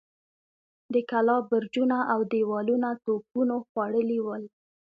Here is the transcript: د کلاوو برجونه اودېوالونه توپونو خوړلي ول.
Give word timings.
د 0.93 0.95
کلاوو 1.09 1.47
برجونه 1.51 1.97
اودېوالونه 2.15 2.89
توپونو 3.05 3.55
خوړلي 3.67 4.19
ول. 4.25 4.43